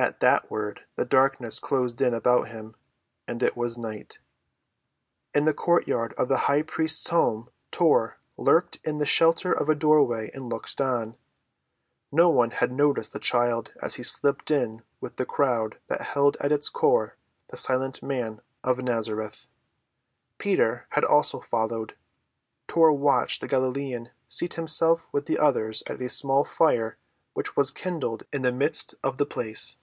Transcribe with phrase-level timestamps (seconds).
[0.00, 4.20] At that word the darkness closed in about him—and it was night.
[5.34, 9.74] In the courtyard of the high priest's house Tor lurked in the shelter of a
[9.74, 11.16] doorway and looked on.
[12.12, 16.36] No one had noticed the child as he slipped in with the crowd that held
[16.38, 17.16] at its core
[17.48, 19.48] the silent Man of Nazareth.
[20.38, 21.96] Peter had also followed.
[22.68, 26.98] Tor watched the Galilean seat himself with the others at a small fire
[27.32, 29.76] which was kindled in the midst of the place.